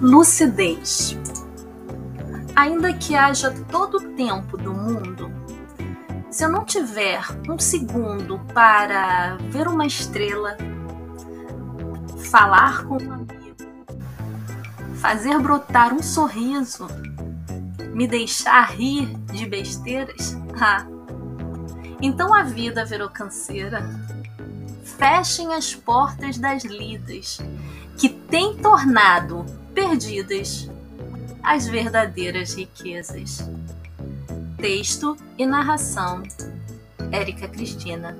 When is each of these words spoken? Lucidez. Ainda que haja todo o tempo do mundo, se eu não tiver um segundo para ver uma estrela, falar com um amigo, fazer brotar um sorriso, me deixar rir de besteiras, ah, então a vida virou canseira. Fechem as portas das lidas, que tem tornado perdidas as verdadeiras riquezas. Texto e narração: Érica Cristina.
Lucidez. 0.00 1.14
Ainda 2.56 2.90
que 2.94 3.14
haja 3.14 3.50
todo 3.70 3.98
o 3.98 4.14
tempo 4.14 4.56
do 4.56 4.72
mundo, 4.72 5.30
se 6.30 6.42
eu 6.42 6.48
não 6.48 6.64
tiver 6.64 7.20
um 7.46 7.58
segundo 7.58 8.38
para 8.54 9.36
ver 9.50 9.68
uma 9.68 9.84
estrela, 9.84 10.56
falar 12.30 12.84
com 12.84 12.94
um 12.94 13.12
amigo, 13.12 13.28
fazer 14.94 15.38
brotar 15.38 15.92
um 15.92 16.02
sorriso, 16.02 16.86
me 17.92 18.08
deixar 18.08 18.72
rir 18.72 19.14
de 19.26 19.46
besteiras, 19.46 20.34
ah, 20.58 20.86
então 22.00 22.32
a 22.32 22.42
vida 22.42 22.86
virou 22.86 23.10
canseira. 23.10 23.86
Fechem 24.82 25.52
as 25.52 25.74
portas 25.74 26.38
das 26.38 26.64
lidas, 26.64 27.38
que 27.98 28.08
tem 28.08 28.56
tornado 28.56 29.59
perdidas 29.74 30.70
as 31.42 31.66
verdadeiras 31.66 32.54
riquezas. 32.54 33.48
Texto 34.56 35.16
e 35.38 35.46
narração: 35.46 36.22
Érica 37.10 37.48
Cristina. 37.48 38.16